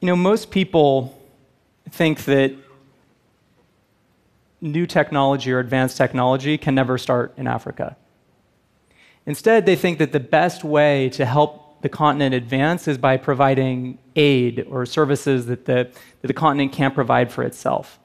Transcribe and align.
You 0.00 0.06
know, 0.06 0.16
most 0.16 0.50
people 0.50 1.18
think 1.90 2.24
that 2.24 2.54
new 4.60 4.86
technology 4.86 5.52
or 5.52 5.58
advanced 5.58 5.96
technology 5.96 6.58
can 6.58 6.74
never 6.74 6.98
start 6.98 7.32
in 7.36 7.46
Africa. 7.46 7.96
Instead, 9.24 9.66
they 9.66 9.76
think 9.76 9.98
that 9.98 10.12
the 10.12 10.20
best 10.20 10.64
way 10.64 11.08
to 11.10 11.24
help 11.24 11.82
the 11.82 11.88
continent 11.88 12.34
advance 12.34 12.88
is 12.88 12.98
by 12.98 13.16
providing 13.16 13.98
aid 14.16 14.66
or 14.68 14.86
services 14.86 15.46
that 15.46 15.64
the, 15.64 15.90
that 16.20 16.28
the 16.28 16.34
continent 16.34 16.72
can't 16.72 16.94
provide 16.94 17.30
for 17.30 17.42
itself. 17.42 17.98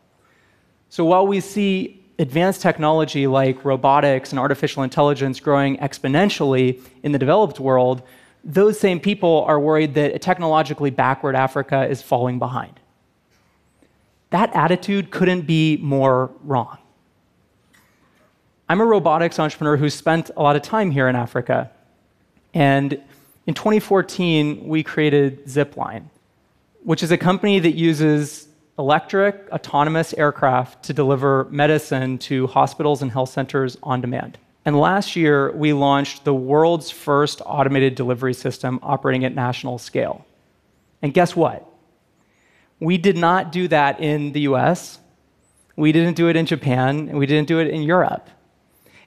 So 0.90 1.06
while 1.06 1.26
we 1.26 1.40
see 1.40 2.04
advanced 2.20 2.62
technology 2.62 3.28
like 3.28 3.64
robotics 3.66 4.32
and 4.32 4.40
artificial 4.40 4.84
intelligence 4.84 5.40
growing 5.40 5.78
exponentially 5.78 6.82
in 7.04 7.12
the 7.12 7.20
developed 7.20 7.60
world, 7.60 8.04
those 8.44 8.80
same 8.80 9.00
people 9.00 9.44
are 9.48 9.60
worried 9.60 9.94
that 9.94 10.16
a 10.16 10.20
technologically 10.20 10.90
backward 10.90 11.36
Africa 11.36 11.88
is 11.88 12.02
falling 12.02 12.40
behind. 12.40 12.80
That 14.32 14.56
attitude 14.56 15.12
couldn't 15.12 15.42
be 15.42 15.78
more 15.78 16.32
wrong. 16.44 16.78
I'm 18.70 18.80
a 18.80 18.86
robotics 18.86 19.38
entrepreneur 19.38 19.76
who 19.76 19.90
spent 19.90 20.32
a 20.38 20.42
lot 20.42 20.56
of 20.56 20.62
time 20.62 20.92
here 20.92 21.10
in 21.10 21.16
Africa. 21.16 21.70
And 22.54 22.94
in 23.46 23.54
2014, 23.54 24.66
we 24.66 24.82
created 24.82 25.46
Zipline, 25.46 26.06
which 26.84 27.04
is 27.04 27.12
a 27.12 27.18
company 27.18 27.60
that 27.60 27.76
uses 27.76 28.48
electric 28.80 29.50
autonomous 29.52 30.14
aircraft 30.14 30.84
to 30.84 30.94
deliver 30.94 31.48
medicine 31.52 32.18
to 32.18 32.48
hospitals 32.48 33.02
and 33.02 33.12
health 33.12 33.30
centers 33.30 33.78
on 33.84 34.00
demand. 34.00 34.38
And 34.64 34.80
last 34.80 35.16
year, 35.16 35.52
we 35.52 35.74
launched 35.74 36.24
the 36.24 36.34
world's 36.34 36.92
first 36.92 37.42
automated 37.46 37.96
delivery 37.96 38.34
system 38.34 38.80
operating 38.84 39.26
at 39.26 39.34
national 39.34 39.80
scale. 39.80 40.26
And 41.02 41.14
guess 41.14 41.36
what? 41.36 41.68
We 42.80 42.98
did 42.98 43.18
not 43.18 43.52
do 43.52 43.68
that 43.68 44.00
in 44.00 44.32
the 44.34 44.42
US, 44.42 45.00
we 45.76 45.92
didn't 45.92 46.16
do 46.16 46.28
it 46.28 46.36
in 46.36 46.46
Japan, 46.46 47.10
and 47.10 47.18
we 47.18 47.26
didn't 47.26 47.48
do 47.48 47.60
it 47.60 47.68
in 47.68 47.82
Europe. 47.82 48.30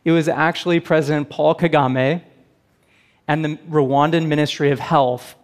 It 0.05 0.13
was 0.13 0.29
actually 0.29 0.81
President 0.81 1.31
Paul 1.31 1.55
Kagame 1.55 2.23
and 3.29 3.45
the 3.45 3.57
Rwandan 3.71 4.27
Ministry 4.27 4.71
of 4.71 4.81
Health 4.81 5.35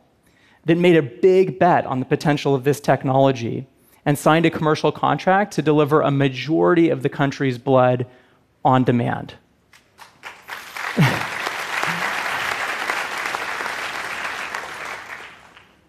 that 0.64 0.76
made 0.76 0.96
a 0.96 1.02
big 1.02 1.58
bet 1.58 1.86
on 1.86 2.00
the 2.00 2.06
potential 2.06 2.54
of 2.54 2.64
this 2.64 2.80
technology 2.80 3.66
and 4.04 4.18
signed 4.18 4.46
a 4.46 4.50
commercial 4.50 4.92
contract 4.92 5.54
to 5.54 5.62
deliver 5.62 6.00
a 6.00 6.10
majority 6.10 6.90
of 6.90 7.02
the 7.02 7.08
country's 7.08 7.58
blood 7.58 8.06
on 8.64 8.84
demand. 8.84 9.34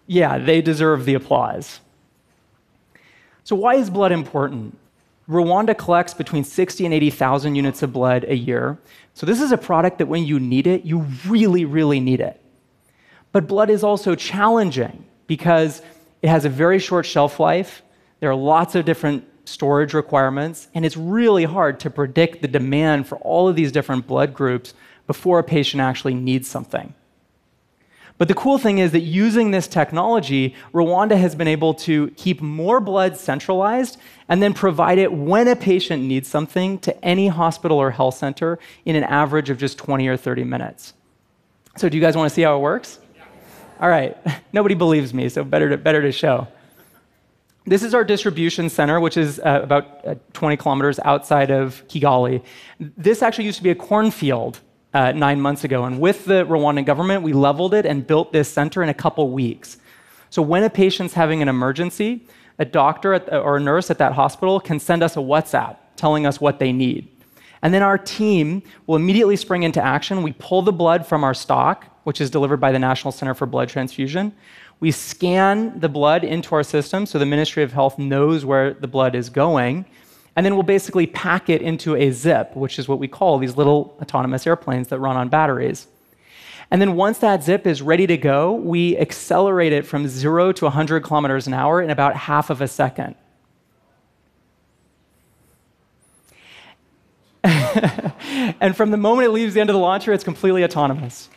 Yeah, 0.06 0.38
they 0.38 0.60
deserve 0.62 1.04
the 1.04 1.14
applause. 1.14 1.80
So, 3.44 3.56
why 3.56 3.74
is 3.74 3.90
blood 3.90 4.12
important? 4.12 4.78
Rwanda 5.28 5.76
collects 5.76 6.14
between 6.14 6.44
60 6.44 6.84
and 6.84 6.92
80,000 6.92 7.54
units 7.54 7.82
of 7.82 7.92
blood 7.92 8.24
a 8.24 8.36
year. 8.36 8.78
So, 9.14 9.26
this 9.26 9.40
is 9.40 9.52
a 9.52 9.58
product 9.58 9.98
that 9.98 10.06
when 10.06 10.24
you 10.24 10.38
need 10.38 10.66
it, 10.66 10.84
you 10.84 11.06
really, 11.26 11.64
really 11.64 12.00
need 12.00 12.20
it. 12.20 12.40
But 13.32 13.46
blood 13.46 13.70
is 13.70 13.82
also 13.82 14.14
challenging 14.14 15.04
because 15.26 15.82
it 16.20 16.28
has 16.28 16.44
a 16.44 16.48
very 16.48 16.78
short 16.78 17.06
shelf 17.06 17.40
life. 17.40 17.82
There 18.20 18.30
are 18.30 18.36
lots 18.36 18.74
of 18.74 18.84
different 18.84 19.26
storage 19.44 19.94
requirements, 19.94 20.68
and 20.74 20.84
it's 20.84 20.96
really 20.96 21.44
hard 21.44 21.80
to 21.80 21.90
predict 21.90 22.42
the 22.42 22.48
demand 22.48 23.08
for 23.08 23.18
all 23.18 23.48
of 23.48 23.56
these 23.56 23.72
different 23.72 24.06
blood 24.06 24.34
groups 24.34 24.74
before 25.06 25.38
a 25.38 25.44
patient 25.44 25.80
actually 25.80 26.14
needs 26.14 26.48
something. 26.48 26.94
But 28.18 28.28
the 28.28 28.34
cool 28.34 28.58
thing 28.58 28.78
is 28.78 28.92
that 28.92 29.00
using 29.00 29.50
this 29.50 29.66
technology, 29.66 30.54
Rwanda 30.72 31.16
has 31.16 31.34
been 31.34 31.48
able 31.48 31.74
to 31.74 32.10
keep 32.10 32.40
more 32.40 32.80
blood 32.80 33.16
centralized 33.16 33.98
and 34.28 34.42
then 34.42 34.54
provide 34.54 34.98
it 34.98 35.12
when 35.12 35.48
a 35.48 35.56
patient 35.56 36.02
needs 36.02 36.28
something 36.28 36.78
to 36.80 37.04
any 37.04 37.28
hospital 37.28 37.78
or 37.78 37.90
health 37.90 38.16
center 38.16 38.58
in 38.84 38.96
an 38.96 39.04
average 39.04 39.50
of 39.50 39.58
just 39.58 39.78
20 39.78 40.06
or 40.06 40.16
30 40.16 40.44
minutes. 40.44 40.94
So, 41.76 41.88
do 41.88 41.96
you 41.96 42.02
guys 42.02 42.16
want 42.16 42.28
to 42.28 42.34
see 42.34 42.42
how 42.42 42.56
it 42.56 42.60
works? 42.60 42.98
All 43.80 43.88
right. 43.88 44.16
Nobody 44.52 44.74
believes 44.74 45.12
me, 45.12 45.28
so 45.28 45.42
better 45.42 45.70
to, 45.70 45.76
better 45.76 46.02
to 46.02 46.12
show. 46.12 46.46
This 47.64 47.82
is 47.82 47.94
our 47.94 48.04
distribution 48.04 48.68
center, 48.68 48.98
which 48.98 49.16
is 49.16 49.38
uh, 49.38 49.60
about 49.62 50.06
uh, 50.06 50.14
20 50.32 50.56
kilometers 50.56 50.98
outside 51.04 51.50
of 51.50 51.86
Kigali. 51.88 52.42
This 52.78 53.22
actually 53.22 53.44
used 53.44 53.58
to 53.58 53.62
be 53.62 53.70
a 53.70 53.74
cornfield 53.74 54.60
uh, 54.94 55.12
nine 55.12 55.40
months 55.40 55.64
ago. 55.64 55.84
And 55.84 56.00
with 56.00 56.24
the 56.24 56.44
Rwandan 56.44 56.84
government, 56.84 57.22
we 57.22 57.32
leveled 57.32 57.74
it 57.74 57.86
and 57.86 58.06
built 58.06 58.32
this 58.32 58.48
center 58.48 58.82
in 58.82 58.88
a 58.88 58.94
couple 58.94 59.30
weeks. 59.30 59.78
So 60.30 60.42
when 60.42 60.62
a 60.64 60.70
patient's 60.70 61.14
having 61.14 61.42
an 61.42 61.48
emergency, 61.48 62.26
a 62.58 62.64
doctor 62.64 63.18
the, 63.18 63.38
or 63.38 63.56
a 63.56 63.60
nurse 63.60 63.90
at 63.90 63.98
that 63.98 64.12
hospital 64.12 64.60
can 64.60 64.78
send 64.78 65.02
us 65.02 65.16
a 65.16 65.20
WhatsApp 65.20 65.76
telling 65.96 66.26
us 66.26 66.40
what 66.40 66.58
they 66.58 66.72
need. 66.72 67.08
And 67.62 67.72
then 67.72 67.82
our 67.82 67.98
team 67.98 68.62
will 68.86 68.96
immediately 68.96 69.36
spring 69.36 69.62
into 69.62 69.82
action. 69.82 70.22
We 70.22 70.32
pull 70.32 70.62
the 70.62 70.72
blood 70.72 71.06
from 71.06 71.22
our 71.22 71.34
stock, 71.34 71.86
which 72.04 72.20
is 72.20 72.28
delivered 72.28 72.58
by 72.58 72.72
the 72.72 72.78
National 72.78 73.12
Center 73.12 73.34
for 73.34 73.46
Blood 73.46 73.68
Transfusion. 73.68 74.32
We 74.80 74.90
scan 74.90 75.78
the 75.78 75.88
blood 75.88 76.24
into 76.24 76.56
our 76.56 76.64
system 76.64 77.06
so 77.06 77.18
the 77.18 77.26
Ministry 77.26 77.62
of 77.62 77.72
Health 77.72 77.98
knows 77.98 78.44
where 78.44 78.74
the 78.74 78.88
blood 78.88 79.14
is 79.14 79.30
going. 79.30 79.86
And 80.34 80.46
then 80.46 80.54
we'll 80.54 80.62
basically 80.62 81.06
pack 81.06 81.50
it 81.50 81.60
into 81.60 81.94
a 81.94 82.10
zip, 82.10 82.56
which 82.56 82.78
is 82.78 82.88
what 82.88 82.98
we 82.98 83.08
call 83.08 83.38
these 83.38 83.56
little 83.56 83.96
autonomous 84.00 84.46
airplanes 84.46 84.88
that 84.88 84.98
run 84.98 85.16
on 85.16 85.28
batteries. 85.28 85.86
And 86.70 86.80
then 86.80 86.96
once 86.96 87.18
that 87.18 87.44
zip 87.44 87.66
is 87.66 87.82
ready 87.82 88.06
to 88.06 88.16
go, 88.16 88.52
we 88.52 88.96
accelerate 88.96 89.74
it 89.74 89.84
from 89.84 90.08
zero 90.08 90.52
to 90.52 90.64
100 90.64 91.02
kilometers 91.02 91.46
an 91.46 91.52
hour 91.52 91.82
in 91.82 91.90
about 91.90 92.16
half 92.16 92.48
of 92.48 92.62
a 92.62 92.68
second. 92.68 93.14
and 97.44 98.74
from 98.74 98.90
the 98.90 98.96
moment 98.96 99.26
it 99.28 99.32
leaves 99.32 99.52
the 99.52 99.60
end 99.60 99.68
of 99.68 99.74
the 99.74 99.80
launcher, 99.80 100.14
it's 100.14 100.24
completely 100.24 100.64
autonomous. 100.64 101.28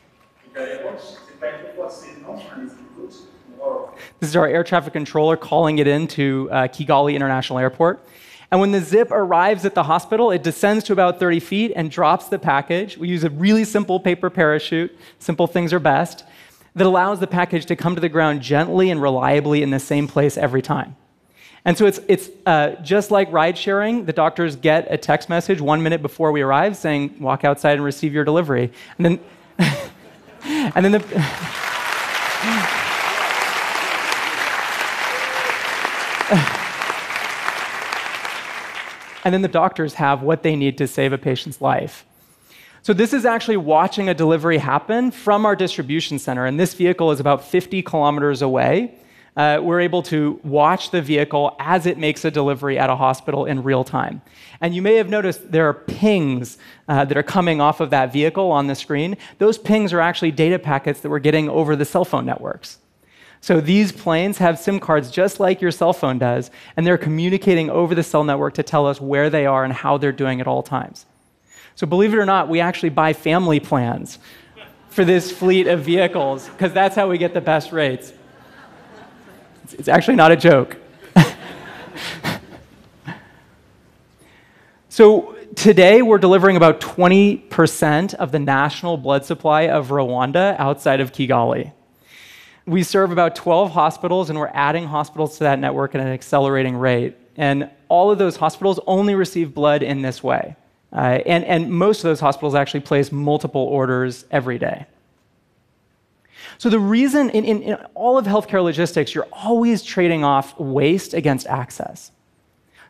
This 4.19 4.29
is 4.29 4.35
our 4.37 4.47
air 4.47 4.63
traffic 4.63 4.93
controller 4.93 5.35
calling 5.35 5.79
it 5.79 5.87
into 5.87 6.47
uh, 6.49 6.67
Kigali 6.67 7.13
International 7.13 7.59
Airport. 7.59 8.07
And 8.51 8.59
when 8.59 8.71
the 8.71 8.81
zip 8.81 9.09
arrives 9.11 9.65
at 9.65 9.73
the 9.75 9.83
hospital, 9.83 10.31
it 10.31 10.43
descends 10.43 10.83
to 10.85 10.93
about 10.93 11.19
30 11.19 11.39
feet 11.39 11.73
and 11.75 11.89
drops 11.89 12.27
the 12.27 12.39
package. 12.39 12.97
We 12.97 13.07
use 13.07 13.23
a 13.23 13.29
really 13.29 13.63
simple 13.63 13.99
paper 13.99 14.29
parachute, 14.29 14.95
simple 15.19 15.47
things 15.47 15.73
are 15.73 15.79
best, 15.79 16.23
that 16.75 16.85
allows 16.85 17.19
the 17.19 17.27
package 17.27 17.65
to 17.67 17.75
come 17.75 17.95
to 17.95 18.01
the 18.01 18.09
ground 18.09 18.41
gently 18.41 18.89
and 18.89 19.01
reliably 19.01 19.63
in 19.63 19.71
the 19.71 19.79
same 19.79 20.07
place 20.07 20.37
every 20.37 20.61
time. 20.61 20.95
And 21.63 21.75
so 21.75 21.87
it's, 21.87 21.99
it's 22.07 22.29
uh, 22.45 22.75
just 22.83 23.09
like 23.09 23.31
ride 23.31 23.57
sharing. 23.57 24.05
The 24.05 24.13
doctors 24.13 24.55
get 24.55 24.85
a 24.91 24.97
text 24.97 25.29
message 25.29 25.59
one 25.59 25.81
minute 25.81 26.03
before 26.03 26.31
we 26.31 26.41
arrive 26.41 26.77
saying, 26.77 27.19
walk 27.19 27.43
outside 27.43 27.73
and 27.73 27.83
receive 27.83 28.13
your 28.13 28.23
delivery. 28.23 28.71
And 28.99 29.05
then, 29.05 29.19
and 30.75 30.85
then 30.85 30.91
the. 30.91 31.01
and 39.25 39.33
then 39.33 39.41
the 39.41 39.47
doctors 39.47 39.95
have 39.95 40.21
what 40.21 40.43
they 40.43 40.55
need 40.55 40.77
to 40.77 40.87
save 40.87 41.11
a 41.11 41.17
patient's 41.17 41.59
life. 41.59 42.05
So, 42.83 42.93
this 42.93 43.13
is 43.13 43.25
actually 43.25 43.57
watching 43.57 44.07
a 44.07 44.13
delivery 44.13 44.59
happen 44.59 45.09
from 45.09 45.43
our 45.43 45.55
distribution 45.55 46.19
center, 46.19 46.45
and 46.45 46.59
this 46.59 46.75
vehicle 46.75 47.11
is 47.11 47.19
about 47.19 47.43
50 47.43 47.81
kilometers 47.81 48.43
away. 48.43 48.93
Uh, 49.35 49.59
we're 49.61 49.81
able 49.81 50.01
to 50.03 50.39
watch 50.43 50.91
the 50.91 51.01
vehicle 51.01 51.55
as 51.59 51.85
it 51.85 51.97
makes 51.97 52.23
a 52.23 52.31
delivery 52.31 52.77
at 52.77 52.89
a 52.89 52.95
hospital 52.95 53.45
in 53.45 53.63
real 53.63 53.83
time. 53.83 54.21
And 54.61 54.73
you 54.73 54.81
may 54.81 54.95
have 54.95 55.09
noticed 55.09 55.51
there 55.51 55.67
are 55.67 55.73
pings 55.73 56.57
uh, 56.87 57.03
that 57.03 57.17
are 57.17 57.23
coming 57.23 57.59
off 57.59 57.81
of 57.81 57.89
that 57.89 58.13
vehicle 58.13 58.49
on 58.51 58.67
the 58.67 58.75
screen. 58.75 59.17
Those 59.39 59.57
pings 59.57 59.91
are 59.91 59.99
actually 59.99 60.31
data 60.31 60.57
packets 60.57 61.01
that 61.01 61.09
we're 61.09 61.19
getting 61.19 61.49
over 61.49 61.75
the 61.75 61.83
cell 61.83 62.05
phone 62.05 62.25
networks. 62.25 62.77
So 63.45 63.61
these 63.61 63.91
planes 63.91 64.39
have 64.39 64.57
SIM 64.57 64.79
cards 64.79 65.11
just 65.11 65.39
like 65.39 65.61
your 65.61 65.69
cell 65.69 65.93
phone 65.93 66.17
does, 66.17 66.49
and 66.75 66.83
they're 66.83 66.97
communicating 66.97 67.69
over 67.69 67.93
the 67.93 68.01
cell 68.01 68.23
network 68.23 68.55
to 68.55 68.63
tell 68.63 68.87
us 68.87 68.99
where 68.99 69.29
they 69.29 69.45
are 69.45 69.63
and 69.63 69.71
how 69.71 69.99
they're 69.99 70.11
doing 70.11 70.41
at 70.41 70.47
all 70.47 70.63
times. 70.63 71.05
So 71.75 71.85
believe 71.85 72.11
it 72.11 72.17
or 72.17 72.25
not, 72.25 72.49
we 72.49 72.59
actually 72.59 72.89
buy 72.89 73.13
family 73.13 73.59
plans 73.59 74.17
for 74.89 75.05
this 75.05 75.31
fleet 75.31 75.67
of 75.67 75.81
vehicles 75.81 76.49
because 76.49 76.73
that's 76.73 76.95
how 76.95 77.07
we 77.07 77.19
get 77.19 77.35
the 77.35 77.41
best 77.41 77.71
rates. 77.71 78.13
It's 79.73 79.89
actually 79.89 80.15
not 80.15 80.31
a 80.31 80.37
joke. 80.37 80.77
so 84.89 85.35
today 85.53 86.01
we're 86.01 86.17
delivering 86.17 86.57
about 86.57 86.81
20% 86.81 88.15
of 88.15 88.31
the 88.31 88.39
national 88.39 88.97
blood 88.97 89.23
supply 89.23 89.67
of 89.67 89.89
Rwanda 89.89 90.55
outside 90.57 90.99
of 90.99 91.11
Kigali. 91.11 91.73
We 92.65 92.81
serve 92.83 93.11
about 93.11 93.35
12 93.35 93.71
hospitals, 93.71 94.29
and 94.29 94.39
we're 94.39 94.51
adding 94.53 94.87
hospitals 94.87 95.37
to 95.37 95.43
that 95.43 95.59
network 95.59 95.93
at 95.93 96.01
an 96.01 96.07
accelerating 96.07 96.75
rate. 96.75 97.15
And 97.37 97.69
all 97.89 98.11
of 98.11 98.17
those 98.17 98.37
hospitals 98.37 98.79
only 98.87 99.13
receive 99.13 99.53
blood 99.53 99.83
in 99.83 100.01
this 100.01 100.23
way. 100.23 100.55
Uh, 100.91 101.19
and, 101.25 101.43
and 101.43 101.71
most 101.71 101.99
of 101.99 102.03
those 102.03 102.19
hospitals 102.19 102.55
actually 102.55 102.79
place 102.79 103.11
multiple 103.11 103.61
orders 103.61 104.25
every 104.31 104.57
day. 104.57 104.85
So, 106.57 106.69
the 106.69 106.79
reason 106.79 107.29
in, 107.31 107.43
in, 107.43 107.61
in, 107.61 107.75
all 107.95 108.17
of 108.17 108.25
healthcare 108.25 108.63
logistics, 108.63 109.13
you're 109.13 109.27
always 109.31 109.83
trading 109.83 110.23
off 110.23 110.57
waste 110.59 111.13
against 111.13 111.47
access. 111.47 112.11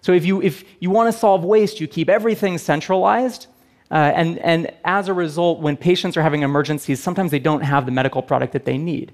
So, 0.01 0.11
if 0.11 0.25
you, 0.25 0.41
if 0.41 0.63
you 0.79 0.89
want 0.91 1.11
to 1.11 1.17
solve 1.17 1.43
waste, 1.43 1.81
you 1.81 1.87
keep 1.87 2.09
everything 2.09 2.57
centralized. 2.57 3.47
Uh, 3.89 3.95
and, 4.15 4.37
and 4.39 4.71
as 4.83 5.07
a 5.07 5.13
result, 5.13 5.61
when 5.61 5.77
patients 5.77 6.17
are 6.17 6.21
having 6.21 6.43
emergencies, 6.43 7.01
sometimes 7.01 7.31
they 7.31 7.39
don't 7.39 7.61
have 7.61 7.85
the 7.85 7.91
medical 7.91 8.21
product 8.21 8.53
that 8.53 8.65
they 8.65 8.77
need. 8.77 9.13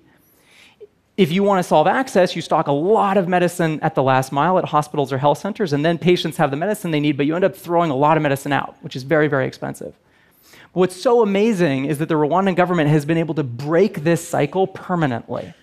If 1.21 1.31
you 1.31 1.43
want 1.43 1.59
to 1.59 1.63
solve 1.63 1.85
access, 1.85 2.35
you 2.35 2.41
stock 2.41 2.65
a 2.65 2.71
lot 2.71 3.15
of 3.15 3.27
medicine 3.27 3.79
at 3.83 3.93
the 3.93 4.01
last 4.01 4.31
mile 4.31 4.57
at 4.57 4.65
hospitals 4.65 5.13
or 5.13 5.19
health 5.19 5.37
centers, 5.37 5.71
and 5.71 5.85
then 5.85 5.99
patients 5.99 6.37
have 6.37 6.49
the 6.49 6.57
medicine 6.57 6.89
they 6.89 6.99
need, 6.99 7.15
but 7.15 7.27
you 7.27 7.35
end 7.35 7.45
up 7.45 7.55
throwing 7.55 7.91
a 7.91 7.95
lot 7.95 8.17
of 8.17 8.23
medicine 8.23 8.51
out, 8.51 8.75
which 8.81 8.95
is 8.95 9.03
very, 9.03 9.27
very 9.27 9.45
expensive. 9.45 9.93
What's 10.73 10.99
so 10.99 11.21
amazing 11.21 11.85
is 11.85 11.99
that 11.99 12.09
the 12.09 12.15
Rwandan 12.15 12.55
government 12.55 12.89
has 12.89 13.05
been 13.05 13.19
able 13.19 13.35
to 13.35 13.43
break 13.43 14.03
this 14.03 14.27
cycle 14.27 14.65
permanently. 14.65 15.53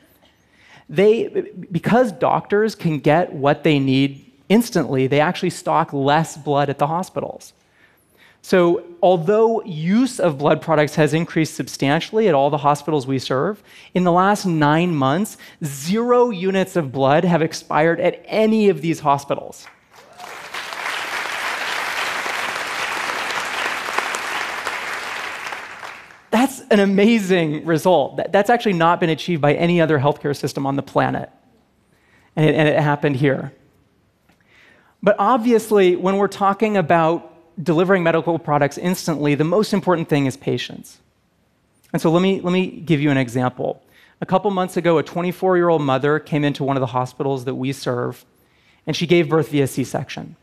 They, 0.88 1.26
because 1.72 2.12
doctors 2.12 2.76
can 2.76 3.00
get 3.00 3.32
what 3.32 3.64
they 3.64 3.80
need 3.80 4.30
instantly, 4.48 5.08
they 5.08 5.18
actually 5.18 5.50
stock 5.50 5.92
less 5.92 6.36
blood 6.36 6.70
at 6.70 6.78
the 6.78 6.86
hospitals. 6.86 7.52
So, 8.42 8.82
although 9.02 9.62
use 9.64 10.18
of 10.20 10.38
blood 10.38 10.62
products 10.62 10.94
has 10.94 11.12
increased 11.12 11.54
substantially 11.54 12.28
at 12.28 12.34
all 12.34 12.50
the 12.50 12.58
hospitals 12.58 13.06
we 13.06 13.18
serve, 13.18 13.62
in 13.94 14.04
the 14.04 14.12
last 14.12 14.46
nine 14.46 14.94
months, 14.94 15.36
zero 15.64 16.30
units 16.30 16.76
of 16.76 16.90
blood 16.90 17.24
have 17.24 17.42
expired 17.42 18.00
at 18.00 18.22
any 18.26 18.68
of 18.68 18.80
these 18.80 19.00
hospitals. 19.00 19.66
That's 26.30 26.60
an 26.70 26.80
amazing 26.80 27.64
result. 27.64 28.20
That's 28.30 28.50
actually 28.50 28.74
not 28.74 29.00
been 29.00 29.10
achieved 29.10 29.42
by 29.42 29.54
any 29.54 29.80
other 29.80 29.98
healthcare 29.98 30.36
system 30.36 30.66
on 30.66 30.76
the 30.76 30.82
planet. 30.82 31.30
And 32.36 32.46
it, 32.46 32.54
and 32.54 32.68
it 32.68 32.78
happened 32.80 33.16
here. 33.16 33.52
But 35.02 35.16
obviously, 35.18 35.96
when 35.96 36.16
we're 36.16 36.28
talking 36.28 36.76
about 36.76 37.34
delivering 37.62 38.02
medical 38.02 38.38
products 38.38 38.78
instantly, 38.78 39.34
the 39.34 39.44
most 39.44 39.72
important 39.72 40.08
thing 40.08 40.26
is 40.26 40.36
patients. 40.36 40.98
And 41.92 42.00
so 42.00 42.10
let 42.10 42.22
me, 42.22 42.40
let 42.40 42.52
me 42.52 42.68
give 42.68 43.00
you 43.00 43.10
an 43.10 43.16
example. 43.16 43.82
A 44.20 44.26
couple 44.26 44.50
months 44.50 44.76
ago, 44.76 44.98
a 44.98 45.02
24 45.02 45.56
year 45.56 45.68
old 45.68 45.82
mother 45.82 46.18
came 46.18 46.44
into 46.44 46.64
one 46.64 46.76
of 46.76 46.80
the 46.80 46.86
hospitals 46.86 47.44
that 47.44 47.54
we 47.54 47.72
serve, 47.72 48.24
and 48.86 48.96
she 48.96 49.06
gave 49.06 49.28
birth 49.28 49.50
via 49.50 49.66
C 49.66 49.84
section. 49.84 50.36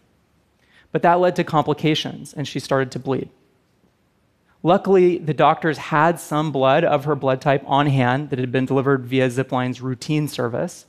But 0.92 1.02
that 1.02 1.20
led 1.20 1.36
to 1.36 1.44
complications, 1.44 2.34
and 2.34 2.48
she 2.48 2.60
started 2.60 2.92
to 2.92 3.00
bleed. 3.00 3.30
Luckily, 4.64 5.20
the 5.20 5.34
doctors 5.34 5.78
had 5.78 6.20
some 6.20 6.52
blood 6.52 6.84
of 6.84 7.06
her 7.06 7.16
blood 7.16 7.42
type 7.42 7.64
on 7.68 7.86
hand 7.86 8.30
that 8.32 8.40
had 8.40 8.52
been 8.52 8.66
delivered 8.66 9.06
via 9.06 9.30
Zipline's 9.30 9.82
routine 9.82 10.28
service. 10.28 10.86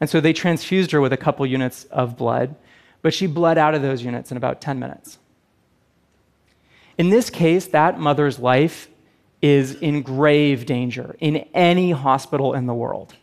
And 0.00 0.08
so 0.08 0.20
they 0.20 0.32
transfused 0.32 0.92
her 0.92 1.00
with 1.00 1.12
a 1.12 1.18
couple 1.18 1.44
units 1.44 1.84
of 1.84 2.16
blood, 2.16 2.54
but 3.02 3.12
she 3.12 3.26
bled 3.26 3.58
out 3.58 3.74
of 3.74 3.82
those 3.82 4.02
units 4.02 4.30
in 4.30 4.38
about 4.38 4.62
10 4.62 4.78
minutes. 4.78 5.18
In 7.00 7.08
this 7.08 7.30
case, 7.30 7.68
that 7.68 7.98
mother's 7.98 8.38
life 8.38 8.90
is 9.40 9.74
in 9.76 10.02
grave 10.02 10.66
danger 10.66 11.16
in 11.18 11.36
any 11.54 11.92
hospital 11.92 12.52
in 12.52 12.66
the 12.66 12.74
world. 12.74 13.14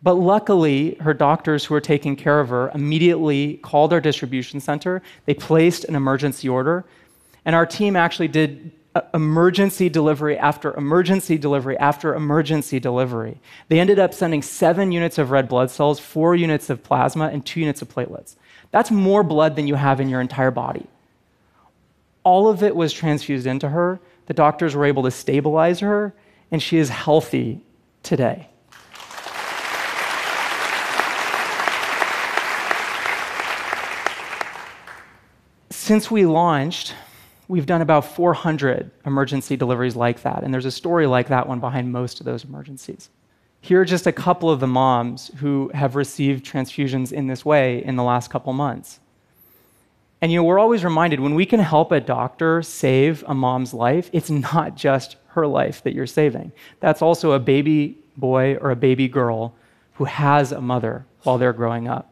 But 0.00 0.14
luckily, 0.14 0.94
her 1.00 1.12
doctors 1.12 1.64
who 1.64 1.74
were 1.74 1.80
taking 1.80 2.14
care 2.14 2.38
of 2.38 2.50
her 2.50 2.70
immediately 2.72 3.54
called 3.56 3.92
our 3.92 4.00
distribution 4.00 4.60
center. 4.60 5.02
They 5.26 5.34
placed 5.34 5.82
an 5.86 5.96
emergency 5.96 6.48
order 6.48 6.84
and 7.44 7.56
our 7.56 7.66
team 7.66 7.96
actually 7.96 8.28
did 8.28 8.70
uh, 8.94 9.00
emergency 9.12 9.88
delivery 9.88 10.38
after 10.38 10.72
emergency 10.74 11.36
delivery 11.36 11.76
after 11.78 12.14
emergency 12.14 12.78
delivery. 12.78 13.40
They 13.66 13.80
ended 13.80 13.98
up 13.98 14.14
sending 14.14 14.42
seven 14.42 14.92
units 14.92 15.18
of 15.18 15.32
red 15.32 15.48
blood 15.48 15.72
cells, 15.72 15.98
four 15.98 16.36
units 16.36 16.70
of 16.70 16.84
plasma, 16.84 17.26
and 17.26 17.44
two 17.44 17.58
units 17.58 17.82
of 17.82 17.88
platelets. 17.88 18.36
That's 18.70 18.92
more 18.92 19.24
blood 19.24 19.56
than 19.56 19.66
you 19.66 19.74
have 19.74 20.00
in 20.00 20.08
your 20.08 20.20
entire 20.20 20.52
body. 20.52 20.86
All 22.22 22.48
of 22.48 22.62
it 22.62 22.76
was 22.76 22.92
transfused 22.92 23.46
into 23.46 23.68
her. 23.68 24.00
The 24.26 24.34
doctors 24.34 24.74
were 24.74 24.84
able 24.84 25.02
to 25.04 25.10
stabilize 25.10 25.80
her, 25.80 26.14
and 26.50 26.62
she 26.62 26.78
is 26.78 26.88
healthy 26.88 27.64
today. 28.02 28.48
Since 35.70 36.10
we 36.10 36.24
launched, 36.24 36.94
we've 37.48 37.66
done 37.66 37.82
about 37.82 38.04
400 38.04 38.92
emergency 39.06 39.56
deliveries 39.56 39.96
like 39.96 40.22
that. 40.22 40.44
And 40.44 40.54
there's 40.54 40.64
a 40.64 40.70
story 40.70 41.06
like 41.06 41.28
that 41.28 41.48
one 41.48 41.58
behind 41.58 41.90
most 41.90 42.20
of 42.20 42.26
those 42.26 42.44
emergencies. 42.44 43.10
Here 43.60 43.80
are 43.80 43.84
just 43.84 44.06
a 44.06 44.12
couple 44.12 44.50
of 44.50 44.60
the 44.60 44.68
moms 44.68 45.32
who 45.38 45.70
have 45.74 45.96
received 45.96 46.44
transfusions 46.44 47.12
in 47.12 47.26
this 47.26 47.44
way 47.44 47.84
in 47.84 47.96
the 47.96 48.04
last 48.04 48.30
couple 48.30 48.52
months. 48.52 49.00
And 50.22 50.30
you 50.30 50.38
know, 50.38 50.44
we're 50.44 50.58
always 50.58 50.84
reminded 50.84 51.20
when 51.20 51.34
we 51.34 51.46
can 51.46 51.60
help 51.60 51.92
a 51.92 52.00
doctor 52.00 52.62
save 52.62 53.24
a 53.26 53.34
mom's 53.34 53.72
life, 53.72 54.10
it's 54.12 54.28
not 54.30 54.76
just 54.76 55.16
her 55.28 55.46
life 55.46 55.82
that 55.84 55.94
you're 55.94 56.06
saving. 56.06 56.52
That's 56.80 57.00
also 57.00 57.32
a 57.32 57.38
baby 57.38 57.98
boy 58.16 58.56
or 58.56 58.70
a 58.70 58.76
baby 58.76 59.08
girl 59.08 59.54
who 59.94 60.04
has 60.04 60.52
a 60.52 60.60
mother 60.60 61.06
while 61.22 61.38
they're 61.38 61.52
growing 61.52 61.88
up. 61.88 62.06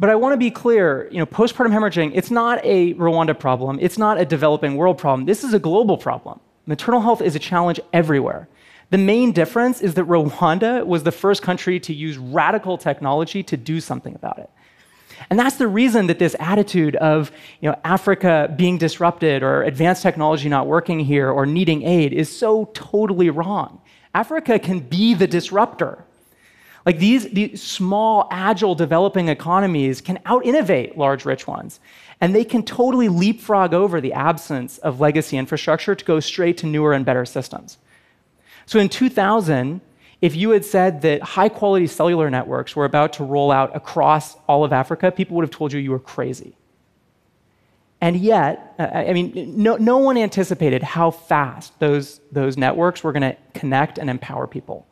But 0.00 0.10
I 0.10 0.16
want 0.16 0.32
to 0.32 0.36
be 0.36 0.50
clear, 0.50 1.08
you 1.12 1.18
know, 1.18 1.26
postpartum 1.26 1.70
hemorrhaging, 1.70 2.10
it's 2.14 2.30
not 2.30 2.58
a 2.64 2.94
Rwanda 2.94 3.38
problem. 3.38 3.78
It's 3.80 3.98
not 3.98 4.18
a 4.18 4.24
developing 4.24 4.76
world 4.76 4.98
problem. 4.98 5.26
This 5.26 5.44
is 5.44 5.54
a 5.54 5.60
global 5.60 5.96
problem. 5.96 6.40
Maternal 6.66 7.00
health 7.00 7.22
is 7.22 7.36
a 7.36 7.38
challenge 7.38 7.78
everywhere. 7.92 8.48
The 8.92 8.98
main 8.98 9.32
difference 9.32 9.80
is 9.80 9.94
that 9.94 10.06
Rwanda 10.06 10.84
was 10.84 11.02
the 11.02 11.12
first 11.12 11.40
country 11.40 11.80
to 11.80 11.94
use 11.94 12.18
radical 12.18 12.76
technology 12.76 13.42
to 13.44 13.56
do 13.56 13.80
something 13.80 14.14
about 14.14 14.38
it. 14.38 14.50
And 15.30 15.38
that's 15.38 15.56
the 15.56 15.66
reason 15.66 16.08
that 16.08 16.18
this 16.18 16.36
attitude 16.38 16.96
of 16.96 17.32
you 17.62 17.70
know, 17.70 17.80
Africa 17.84 18.52
being 18.54 18.76
disrupted 18.76 19.42
or 19.42 19.62
advanced 19.62 20.02
technology 20.02 20.50
not 20.50 20.66
working 20.66 21.00
here 21.00 21.30
or 21.30 21.46
needing 21.46 21.84
aid 21.84 22.12
is 22.12 22.28
so 22.36 22.66
totally 22.74 23.30
wrong. 23.30 23.80
Africa 24.14 24.58
can 24.58 24.80
be 24.80 25.14
the 25.14 25.26
disruptor. 25.26 26.04
Like 26.84 26.98
these, 26.98 27.30
these 27.30 27.62
small, 27.62 28.28
agile, 28.30 28.74
developing 28.74 29.28
economies 29.28 30.02
can 30.02 30.18
out 30.26 30.44
innovate 30.44 30.98
large, 30.98 31.24
rich 31.24 31.46
ones. 31.46 31.80
And 32.20 32.34
they 32.34 32.44
can 32.44 32.62
totally 32.62 33.08
leapfrog 33.08 33.72
over 33.72 34.02
the 34.02 34.12
absence 34.12 34.76
of 34.76 35.00
legacy 35.00 35.38
infrastructure 35.38 35.94
to 35.94 36.04
go 36.04 36.20
straight 36.20 36.58
to 36.58 36.66
newer 36.66 36.92
and 36.92 37.06
better 37.06 37.24
systems. 37.24 37.78
So 38.66 38.78
in 38.78 38.88
2000, 38.88 39.80
if 40.20 40.36
you 40.36 40.50
had 40.50 40.64
said 40.64 41.02
that 41.02 41.22
high 41.22 41.48
quality 41.48 41.86
cellular 41.86 42.30
networks 42.30 42.76
were 42.76 42.84
about 42.84 43.12
to 43.14 43.24
roll 43.24 43.50
out 43.50 43.74
across 43.74 44.36
all 44.48 44.64
of 44.64 44.72
Africa, 44.72 45.10
people 45.10 45.36
would 45.36 45.42
have 45.42 45.50
told 45.50 45.72
you 45.72 45.80
you 45.80 45.90
were 45.90 45.98
crazy. 45.98 46.56
And 48.00 48.16
yet, 48.16 48.74
uh, 48.78 48.88
I 48.92 49.12
mean, 49.12 49.32
no, 49.56 49.76
no 49.76 49.98
one 49.98 50.16
anticipated 50.16 50.82
how 50.82 51.10
fast 51.10 51.78
those, 51.78 52.20
those 52.32 52.56
networks 52.56 53.04
were 53.04 53.12
going 53.12 53.22
to 53.22 53.36
connect 53.54 53.98
and 53.98 54.10
empower 54.10 54.46
people. 54.46 54.86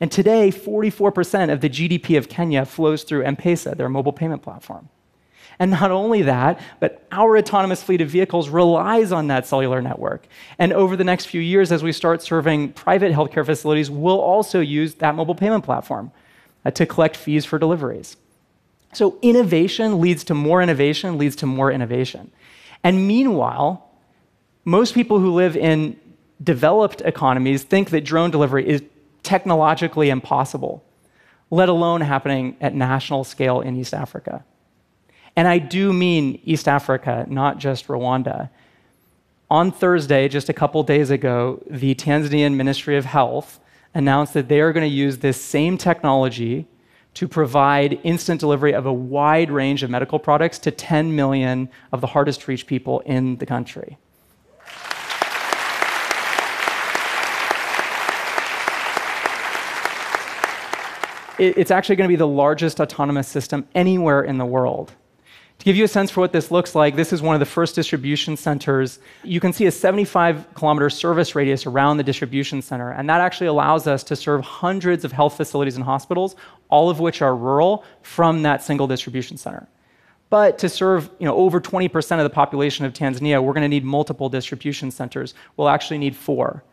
And 0.00 0.10
today, 0.10 0.50
44% 0.50 1.52
of 1.52 1.60
the 1.60 1.70
GDP 1.70 2.18
of 2.18 2.28
Kenya 2.28 2.64
flows 2.64 3.04
through 3.04 3.22
M 3.22 3.36
Pesa, 3.36 3.76
their 3.76 3.88
mobile 3.88 4.12
payment 4.12 4.42
platform. 4.42 4.88
And 5.58 5.70
not 5.70 5.90
only 5.90 6.22
that, 6.22 6.60
but 6.80 7.06
our 7.12 7.38
autonomous 7.38 7.82
fleet 7.82 8.00
of 8.00 8.08
vehicles 8.08 8.48
relies 8.48 9.12
on 9.12 9.28
that 9.28 9.46
cellular 9.46 9.80
network. 9.80 10.26
And 10.58 10.72
over 10.72 10.96
the 10.96 11.04
next 11.04 11.26
few 11.26 11.40
years, 11.40 11.70
as 11.70 11.82
we 11.82 11.92
start 11.92 12.22
serving 12.22 12.72
private 12.72 13.12
healthcare 13.12 13.46
facilities, 13.46 13.90
we'll 13.90 14.20
also 14.20 14.60
use 14.60 14.96
that 14.96 15.14
mobile 15.14 15.34
payment 15.34 15.64
platform 15.64 16.10
uh, 16.64 16.70
to 16.72 16.86
collect 16.86 17.16
fees 17.16 17.44
for 17.44 17.58
deliveries. 17.58 18.16
So 18.92 19.18
innovation 19.22 20.00
leads 20.00 20.24
to 20.24 20.34
more 20.34 20.62
innovation, 20.62 21.18
leads 21.18 21.36
to 21.36 21.46
more 21.46 21.70
innovation. 21.70 22.30
And 22.82 23.06
meanwhile, 23.06 23.90
most 24.64 24.94
people 24.94 25.18
who 25.18 25.32
live 25.32 25.56
in 25.56 25.98
developed 26.42 27.00
economies 27.00 27.62
think 27.62 27.90
that 27.90 28.02
drone 28.04 28.30
delivery 28.30 28.68
is 28.68 28.82
technologically 29.22 30.10
impossible, 30.10 30.84
let 31.50 31.68
alone 31.68 32.00
happening 32.00 32.56
at 32.60 32.74
national 32.74 33.24
scale 33.24 33.60
in 33.60 33.76
East 33.76 33.94
Africa. 33.94 34.44
And 35.36 35.48
I 35.48 35.58
do 35.58 35.92
mean 35.92 36.40
East 36.44 36.68
Africa, 36.68 37.26
not 37.28 37.58
just 37.58 37.88
Rwanda. 37.88 38.50
On 39.50 39.72
Thursday, 39.72 40.28
just 40.28 40.48
a 40.48 40.52
couple 40.52 40.82
days 40.82 41.10
ago, 41.10 41.62
the 41.68 41.94
Tanzanian 41.94 42.54
Ministry 42.54 42.96
of 42.96 43.04
Health 43.04 43.60
announced 43.94 44.34
that 44.34 44.48
they 44.48 44.60
are 44.60 44.72
going 44.72 44.88
to 44.88 44.94
use 44.94 45.18
this 45.18 45.40
same 45.40 45.76
technology 45.76 46.66
to 47.14 47.28
provide 47.28 48.00
instant 48.02 48.40
delivery 48.40 48.74
of 48.74 48.86
a 48.86 48.92
wide 48.92 49.50
range 49.50 49.82
of 49.82 49.90
medical 49.90 50.18
products 50.18 50.58
to 50.58 50.70
10 50.70 51.14
million 51.14 51.68
of 51.92 52.00
the 52.00 52.08
hardest 52.08 52.40
to 52.42 52.50
reach 52.50 52.66
people 52.66 53.00
in 53.00 53.36
the 53.36 53.46
country. 53.46 53.98
it's 61.36 61.72
actually 61.72 61.96
going 61.96 62.06
to 62.06 62.12
be 62.12 62.16
the 62.16 62.26
largest 62.26 62.80
autonomous 62.80 63.26
system 63.26 63.66
anywhere 63.74 64.22
in 64.22 64.38
the 64.38 64.46
world. 64.46 64.92
To 65.58 65.64
give 65.64 65.76
you 65.76 65.84
a 65.84 65.88
sense 65.88 66.10
for 66.10 66.20
what 66.20 66.32
this 66.32 66.50
looks 66.50 66.74
like, 66.74 66.94
this 66.94 67.12
is 67.12 67.22
one 67.22 67.34
of 67.34 67.40
the 67.40 67.46
first 67.46 67.74
distribution 67.74 68.36
centers. 68.36 68.98
You 69.22 69.40
can 69.40 69.52
see 69.52 69.66
a 69.66 69.70
75 69.70 70.52
kilometer 70.54 70.90
service 70.90 71.34
radius 71.34 71.64
around 71.64 71.96
the 71.96 72.02
distribution 72.02 72.60
center, 72.60 72.90
and 72.90 73.08
that 73.08 73.20
actually 73.20 73.46
allows 73.46 73.86
us 73.86 74.02
to 74.04 74.16
serve 74.16 74.42
hundreds 74.42 75.04
of 75.04 75.12
health 75.12 75.36
facilities 75.36 75.76
and 75.76 75.84
hospitals, 75.84 76.36
all 76.68 76.90
of 76.90 77.00
which 77.00 77.22
are 77.22 77.34
rural, 77.34 77.84
from 78.02 78.42
that 78.42 78.62
single 78.62 78.86
distribution 78.86 79.36
center. 79.36 79.66
But 80.28 80.58
to 80.58 80.68
serve 80.68 81.08
you 81.18 81.26
know, 81.26 81.34
over 81.34 81.60
20% 81.60 82.18
of 82.18 82.24
the 82.24 82.30
population 82.30 82.84
of 82.84 82.92
Tanzania, 82.92 83.42
we're 83.42 83.52
going 83.52 83.62
to 83.62 83.68
need 83.68 83.84
multiple 83.84 84.28
distribution 84.28 84.90
centers. 84.90 85.32
We'll 85.56 85.68
actually 85.68 85.98
need 85.98 86.16
four. 86.16 86.64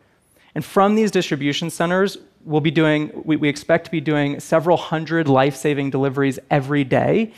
And 0.54 0.64
from 0.64 0.96
these 0.96 1.10
distribution 1.10 1.70
centers, 1.70 2.18
we'll 2.44 2.60
be 2.60 2.70
doing, 2.70 3.10
we, 3.24 3.36
we 3.36 3.48
expect 3.48 3.84
to 3.86 3.90
be 3.90 4.00
doing 4.00 4.40
several 4.40 4.76
hundred 4.76 5.28
life 5.28 5.56
saving 5.56 5.90
deliveries 5.90 6.38
every 6.50 6.84
day 6.84 7.32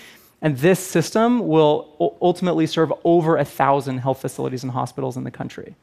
and 0.45 0.59
this 0.59 0.79
system 0.79 1.49
will 1.49 2.15
ultimately 2.21 2.67
serve 2.67 2.93
over 3.03 3.39
a 3.39 3.47
thousand 3.47 3.99
health 3.99 4.21
facilities 4.21 4.63
and 4.63 4.73
hospitals 4.73 5.17
in 5.17 5.25
the 5.25 5.31
country. 5.31 5.75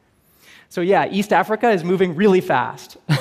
So, 0.70 0.82
yeah, 0.82 1.10
East 1.10 1.34
Africa 1.34 1.72
is 1.72 1.84
moving 1.84 2.16
really 2.16 2.42
fast. 2.42 2.96
you 3.10 3.18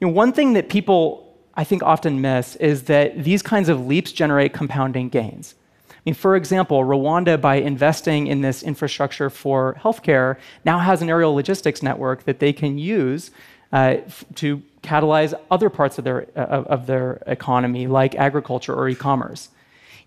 know, 0.00 0.08
one 0.08 0.32
thing 0.32 0.54
that 0.54 0.68
people, 0.68 1.32
I 1.54 1.62
think, 1.62 1.84
often 1.84 2.20
miss 2.20 2.56
is 2.56 2.82
that 2.82 3.22
these 3.22 3.40
kinds 3.40 3.68
of 3.68 3.86
leaps 3.86 4.10
generate 4.10 4.52
compounding 4.52 5.10
gains. 5.10 5.54
I 5.90 5.94
mean, 6.04 6.14
for 6.14 6.34
example, 6.34 6.82
Rwanda, 6.82 7.40
by 7.40 7.54
investing 7.54 8.26
in 8.26 8.40
this 8.40 8.64
infrastructure 8.64 9.30
for 9.30 9.76
healthcare, 9.80 10.38
now 10.64 10.80
has 10.80 11.02
an 11.02 11.08
aerial 11.08 11.34
logistics 11.36 11.84
network 11.84 12.24
that 12.24 12.40
they 12.40 12.52
can 12.52 12.78
use 12.78 13.30
uh, 13.72 13.98
to 14.34 14.60
catalyze 14.84 15.34
other 15.50 15.70
parts 15.70 15.98
of 15.98 16.04
their, 16.04 16.22
of 16.36 16.86
their 16.86 17.22
economy, 17.26 17.86
like 17.86 18.14
agriculture 18.14 18.74
or 18.74 18.88
e 18.88 18.94
commerce. 18.94 19.48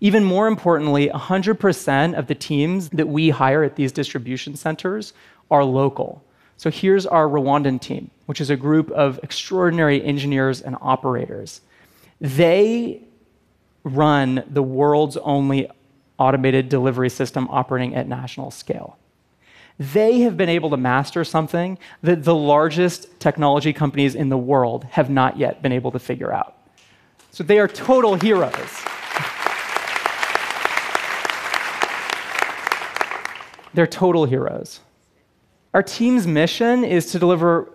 Even 0.00 0.24
more 0.24 0.46
importantly, 0.46 1.08
100% 1.08 2.16
of 2.16 2.26
the 2.28 2.34
teams 2.34 2.88
that 2.90 3.08
we 3.08 3.30
hire 3.30 3.64
at 3.64 3.76
these 3.76 3.92
distribution 3.92 4.54
centers 4.56 5.12
are 5.50 5.64
local. 5.64 6.22
So 6.56 6.70
here's 6.70 7.06
our 7.06 7.26
Rwandan 7.26 7.80
team, 7.80 8.10
which 8.26 8.40
is 8.40 8.50
a 8.50 8.56
group 8.56 8.90
of 8.90 9.18
extraordinary 9.22 10.02
engineers 10.04 10.60
and 10.60 10.76
operators. 10.80 11.60
They 12.20 13.02
run 13.84 14.44
the 14.48 14.62
world's 14.62 15.16
only 15.18 15.70
automated 16.18 16.68
delivery 16.68 17.10
system 17.10 17.48
operating 17.50 17.94
at 17.94 18.08
national 18.08 18.50
scale 18.50 18.97
they 19.78 20.20
have 20.20 20.36
been 20.36 20.48
able 20.48 20.70
to 20.70 20.76
master 20.76 21.24
something 21.24 21.78
that 22.02 22.24
the 22.24 22.34
largest 22.34 23.20
technology 23.20 23.72
companies 23.72 24.14
in 24.14 24.28
the 24.28 24.38
world 24.38 24.84
have 24.84 25.08
not 25.08 25.38
yet 25.38 25.62
been 25.62 25.72
able 25.72 25.92
to 25.92 25.98
figure 25.98 26.32
out. 26.32 26.56
So 27.30 27.44
they 27.44 27.58
are 27.58 27.68
total 27.68 28.16
heroes. 28.16 28.52
They're 33.74 33.86
total 33.86 34.24
heroes. 34.24 34.80
Our 35.72 35.82
team's 35.82 36.26
mission 36.26 36.82
is 36.82 37.12
to 37.12 37.18
deliver 37.18 37.70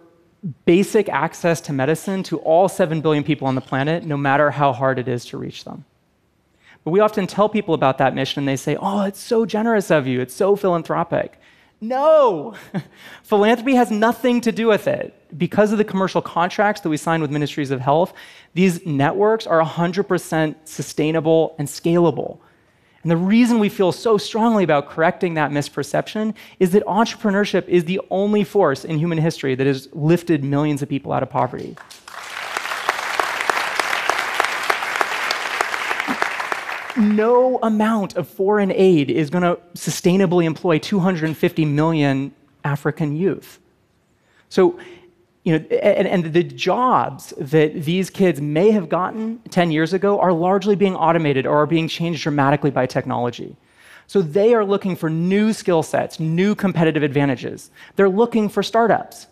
basic 0.66 1.08
access 1.08 1.62
to 1.62 1.72
medicine 1.72 2.24
to 2.24 2.40
all 2.40 2.68
7 2.68 3.00
billion 3.00 3.24
people 3.24 3.48
on 3.48 3.56
the 3.56 3.62
planet, 3.62 4.04
no 4.04 4.18
matter 4.18 4.52
how 4.52 4.74
hard 4.74 5.00
it 5.00 5.08
is 5.08 5.24
to 5.26 5.38
reach 5.38 5.64
them. 5.64 5.86
But 6.84 6.92
we 6.92 7.00
often 7.00 7.28
tell 7.28 7.48
people 7.48 7.74
about 7.74 8.00
that 8.00 8.14
mission 8.14 8.42
and 8.42 8.48
they 8.48 8.58
say, 8.58 8.76
Oh, 8.78 9.04
it's 9.04 9.22
so 9.22 9.46
generous 9.46 9.90
of 9.90 10.06
you, 10.06 10.20
it's 10.20 10.36
so 10.36 10.58
philanthropic. 10.58 11.40
No! 11.84 12.56
Philanthropy 13.24 13.76
has 13.76 13.92
nothing 13.92 14.40
to 14.42 14.52
do 14.52 14.68
with 14.68 14.88
it. 14.88 15.14
Because 15.38 15.72
of 15.74 15.78
the 15.78 15.84
commercial 15.84 16.22
contracts 16.22 16.82
that 16.82 16.90
we 16.90 16.96
sign 16.96 17.22
with 17.22 17.30
ministries 17.30 17.72
of 17.72 17.82
health, 17.82 18.14
these 18.54 18.86
networks 18.86 19.46
are 19.46 19.62
100% 19.62 20.56
sustainable 20.64 21.56
and 21.60 21.68
scalable. 21.68 22.40
And 23.02 23.12
the 23.12 23.18
reason 23.18 23.60
we 23.60 23.68
feel 23.68 23.92
so 23.92 24.18
strongly 24.18 24.64
about 24.64 24.88
correcting 24.88 25.34
that 25.34 25.52
misperception 25.52 26.36
is 26.60 26.72
that 26.72 26.86
entrepreneurship 26.86 27.68
is 27.68 27.84
the 27.84 28.00
only 28.10 28.46
force 28.46 28.86
in 28.86 28.98
human 28.98 29.18
history 29.18 29.54
that 29.56 29.68
has 29.68 29.90
lifted 29.92 30.42
millions 30.42 30.82
of 30.82 30.88
people 30.88 31.12
out 31.12 31.22
of 31.22 31.30
poverty. 31.30 31.76
No 36.98 37.60
amount 37.64 38.16
of 38.16 38.28
foreign 38.28 38.72
aid 38.72 39.10
is 39.10 39.30
going 39.30 39.44
to 39.44 39.60
sustainably 39.76 40.46
employ 40.46 40.80
250 40.80 41.66
million 41.66 42.34
African 42.64 43.16
youth. 43.16 43.60
So, 44.50 44.80
you 45.44 45.58
know, 45.58 45.66
and, 45.78 46.08
and, 46.08 46.34
the 46.34 46.44
jobs 46.44 47.34
that 47.38 47.84
these 47.84 48.10
kids 48.10 48.40
may 48.40 48.72
have 48.72 48.88
gotten 48.88 49.40
10 49.50 49.72
years 49.72 49.92
ago 49.92 50.20
are 50.20 50.32
largely 50.32 50.76
being 50.76 50.96
automated 50.96 51.46
or 51.46 51.58
are 51.58 51.66
being 51.66 51.88
changed 51.88 52.24
dramatically 52.24 52.72
by 52.72 52.86
technology. 52.86 53.58
So 54.08 54.22
they 54.22 54.54
are 54.54 54.64
looking 54.64 54.96
for 54.96 55.10
new 55.10 55.52
skill 55.52 55.84
sets, 55.84 56.20
new 56.20 56.56
competitive 56.56 57.04
advantages. 57.04 57.72
They're 57.96 58.10
looking 58.10 58.48
for 58.48 58.64
startups. 58.64 59.28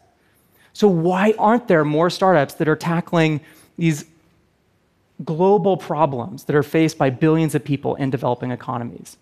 So 0.73 0.87
why 0.87 1.33
aren't 1.37 1.67
there 1.67 1.85
more 1.85 2.09
startups 2.09 2.55
that 2.55 2.67
are 2.67 2.75
tackling 2.75 3.41
these 3.77 4.05
global 5.23 5.77
problems 5.77 6.45
that 6.45 6.55
are 6.55 6.63
faced 6.63 6.97
by 6.97 7.09
billions 7.09 7.55
of 7.55 7.63
people 7.63 7.95
in 7.95 8.09
developing 8.09 8.51
economies. 8.51 9.17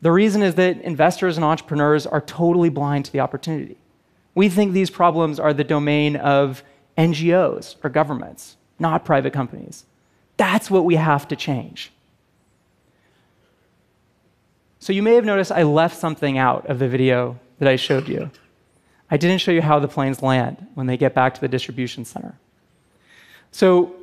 The 0.00 0.12
reason 0.12 0.42
is 0.42 0.54
that 0.56 0.80
investors 0.82 1.36
and 1.36 1.44
entrepreneurs 1.44 2.06
are 2.06 2.20
totally 2.20 2.68
blind 2.68 3.06
to 3.06 3.12
the 3.12 3.20
opportunity. 3.20 3.78
We 4.34 4.48
think 4.48 4.72
these 4.72 4.90
problems 4.90 5.40
are 5.40 5.54
the 5.54 5.64
domain 5.64 6.16
of 6.16 6.62
NGOs 6.98 7.76
or 7.82 7.90
governments, 7.90 8.56
not 8.78 9.04
private 9.04 9.32
companies. 9.32 9.86
That's 10.36 10.70
what 10.70 10.84
we 10.84 10.96
have 10.96 11.28
to 11.28 11.36
change. 11.36 11.92
So, 14.78 14.92
you 14.92 15.02
may 15.02 15.14
have 15.14 15.24
noticed 15.24 15.50
I 15.50 15.62
left 15.62 15.96
something 15.96 16.36
out 16.36 16.66
of 16.66 16.78
the 16.78 16.88
video 16.88 17.40
that 17.58 17.68
I 17.68 17.76
showed 17.76 18.06
you. 18.06 18.30
I 19.10 19.16
didn't 19.16 19.38
show 19.38 19.52
you 19.52 19.62
how 19.62 19.78
the 19.78 19.88
planes 19.88 20.20
land 20.20 20.66
when 20.74 20.86
they 20.86 20.98
get 20.98 21.14
back 21.14 21.34
to 21.34 21.40
the 21.40 21.48
distribution 21.48 22.04
center. 22.04 22.34
So, 23.50 23.94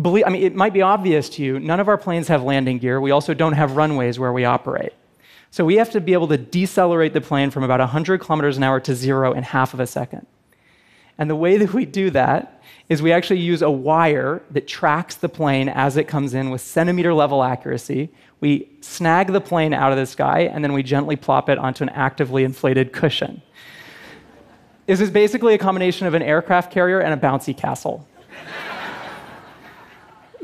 believe, 0.00 0.24
I 0.26 0.30
mean, 0.30 0.42
it 0.42 0.54
might 0.54 0.72
be 0.72 0.82
obvious 0.82 1.28
to 1.30 1.42
you, 1.42 1.58
none 1.58 1.80
of 1.80 1.88
our 1.88 1.98
planes 1.98 2.28
have 2.28 2.42
landing 2.42 2.78
gear. 2.78 3.00
We 3.00 3.10
also 3.10 3.34
don't 3.34 3.52
have 3.52 3.76
runways 3.76 4.18
where 4.18 4.32
we 4.32 4.44
operate. 4.44 4.92
So 5.50 5.64
we 5.64 5.76
have 5.76 5.90
to 5.90 6.00
be 6.00 6.12
able 6.12 6.28
to 6.28 6.36
decelerate 6.36 7.12
the 7.12 7.20
plane 7.20 7.50
from 7.50 7.62
about 7.62 7.80
100 7.80 8.20
kilometers 8.20 8.56
an 8.56 8.62
hour 8.62 8.80
to 8.80 8.94
zero 8.94 9.32
in 9.32 9.42
half 9.42 9.74
of 9.74 9.80
a 9.80 9.86
second. 9.86 10.26
And 11.18 11.30
the 11.30 11.36
way 11.36 11.56
that 11.56 11.72
we 11.72 11.86
do 11.86 12.10
that 12.10 12.62
is 12.88 13.02
we 13.02 13.12
actually 13.12 13.40
use 13.40 13.62
a 13.62 13.70
wire 13.70 14.42
that 14.50 14.68
tracks 14.68 15.16
the 15.16 15.28
plane 15.28 15.68
as 15.68 15.96
it 15.96 16.04
comes 16.04 16.34
in 16.34 16.50
with 16.50 16.60
centimeter 16.60 17.14
level 17.14 17.42
accuracy. 17.42 18.10
We 18.40 18.68
snag 18.80 19.32
the 19.32 19.40
plane 19.40 19.72
out 19.72 19.92
of 19.92 19.98
the 19.98 20.06
sky 20.06 20.40
and 20.40 20.62
then 20.62 20.72
we 20.72 20.82
gently 20.82 21.16
plop 21.16 21.48
it 21.48 21.58
onto 21.58 21.84
an 21.84 21.88
actively 21.90 22.44
inflated 22.44 22.92
cushion. 22.92 23.42
This 24.86 25.00
is 25.00 25.10
basically 25.10 25.54
a 25.54 25.58
combination 25.58 26.06
of 26.06 26.14
an 26.14 26.22
aircraft 26.22 26.70
carrier 26.70 27.00
and 27.00 27.12
a 27.12 27.16
bouncy 27.16 27.56
castle. 27.56 28.06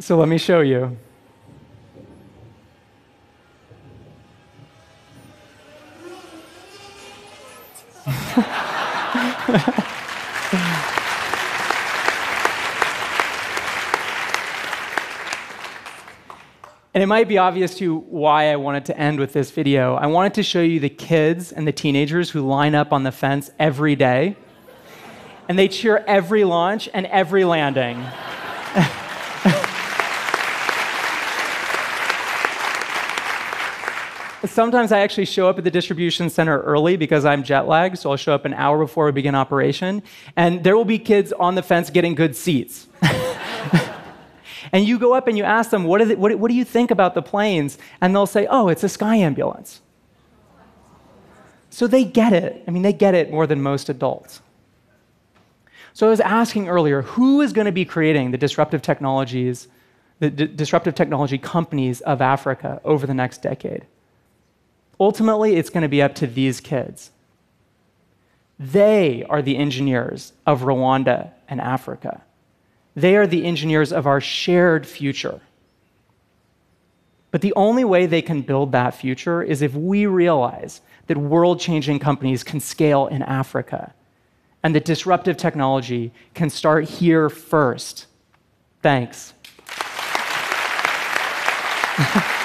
So 0.03 0.17
let 0.17 0.29
me 0.29 0.37
show 0.37 0.63
you. 0.63 0.97
And 16.95 17.03
it 17.03 17.07
might 17.07 17.27
be 17.27 17.39
obvious 17.39 17.77
to 17.77 17.85
you 17.85 17.97
why 18.11 18.53
I 18.53 18.57
wanted 18.57 18.85
to 18.87 18.99
end 18.99 19.19
with 19.19 19.33
this 19.33 19.51
video. 19.51 19.95
I 19.95 20.09
wanted 20.09 20.35
to 20.35 20.43
show 20.43 20.61
you 20.61 20.79
the 20.79 20.91
kids 20.91 21.51
and 21.51 21.67
the 21.67 21.73
teenagers 21.73 22.29
who 22.29 22.43
line 22.43 22.75
up 22.75 22.93
on 22.93 23.03
the 23.03 23.13
fence 23.13 23.51
every 23.59 23.97
day, 23.97 24.37
and 25.49 25.59
they 25.59 25.69
cheer 25.69 26.05
every 26.07 26.45
launch 26.45 26.91
and 26.93 27.07
every 27.07 27.45
landing. 27.45 28.05
Sometimes 34.53 34.93
I 34.93 35.01
actually 35.01 35.25
show 35.25 35.49
up 35.49 35.57
at 35.57 35.65
the 35.65 35.71
distribution 35.71 36.29
center 36.29 36.61
early 36.61 36.99
because 36.99 37.25
I'm 37.25 37.43
jet 37.43 37.67
lagged, 37.67 37.99
so 37.99 38.11
I'll 38.11 38.19
show 38.19 38.35
up 38.35 38.45
an 38.45 38.53
hour 38.53 38.79
before 38.79 39.07
we 39.07 39.13
begin 39.13 39.35
operation, 39.35 40.03
and 40.37 40.63
there 40.63 40.77
will 40.77 40.85
be 40.85 40.99
kids 40.99 41.33
on 41.33 41.55
the 41.55 41.63
fence 41.63 41.89
getting 41.89 42.15
good 42.15 42.37
seats. 42.37 42.87
and 44.73 44.87
you 44.87 44.99
go 44.99 45.15
up 45.15 45.27
and 45.27 45.39
you 45.39 45.45
ask 45.45 45.71
them, 45.71 45.85
what, 45.85 46.07
they, 46.07 46.17
what, 46.17 46.39
what 46.39 46.51
do 46.51 46.55
you 46.55 46.67
think 46.67 46.91
about 46.91 47.15
the 47.15 47.23
planes? 47.23 47.79
And 48.03 48.15
they'll 48.15 48.27
say, 48.27 48.47
oh, 48.51 48.69
it's 48.69 48.85
a 48.85 48.91
sky 48.91 49.17
ambulance. 49.17 49.81
So 51.71 51.87
they 51.87 52.05
get 52.05 52.35
it. 52.35 52.63
I 52.69 52.73
mean, 52.73 52.83
they 52.83 52.93
get 52.93 53.15
it 53.15 53.31
more 53.31 53.47
than 53.47 53.63
most 53.63 53.89
adults. 53.89 54.43
So 55.95 56.09
I 56.09 56.11
was 56.11 56.21
asking 56.21 56.69
earlier, 56.69 57.01
who 57.01 57.41
is 57.41 57.55
going 57.55 57.65
to 57.65 57.73
be 57.73 57.87
creating 57.87 58.33
the 58.33 58.39
disruptive 58.39 58.83
technologies, 58.83 59.69
the 60.19 60.29
disruptive 60.29 60.95
technology 60.95 61.39
companies 61.39 62.03
of 62.03 62.21
Africa 62.21 62.83
over 62.85 63.07
the 63.07 63.15
next 63.15 63.41
decade? 63.41 63.87
Ultimately, 65.01 65.57
it's 65.57 65.71
going 65.71 65.83
to 65.83 65.89
be 65.89 66.03
up 66.03 66.15
to 66.17 66.27
these 66.27 66.61
kids. 66.61 67.11
They 68.59 69.25
are 69.29 69.43
the 69.43 69.57
engineers 69.57 70.33
of 70.47 70.63
Rwanda 70.63 71.31
and 71.49 71.61
Africa. 71.61 72.23
They 72.95 73.17
are 73.17 73.27
the 73.27 73.45
engineers 73.45 73.93
of 73.93 74.07
our 74.07 74.21
shared 74.21 74.87
future. 74.87 75.41
But 77.33 77.41
the 77.41 77.55
only 77.55 77.83
way 77.83 78.07
they 78.07 78.23
can 78.23 78.43
build 78.43 78.73
that 78.73 78.95
future 78.95 79.43
is 79.43 79.63
if 79.63 79.75
we 79.75 80.07
realize 80.07 80.83
that 81.07 81.17
world 81.17 81.59
changing 81.59 81.99
companies 81.99 82.45
can 82.45 82.61
scale 82.61 83.07
in 83.07 83.23
Africa 83.23 83.95
and 84.63 84.75
that 84.75 84.85
disruptive 84.85 85.37
technology 85.37 86.13
can 86.35 86.51
start 86.51 86.85
here 86.85 87.29
first. 87.29 88.07
Thanks. 88.83 89.33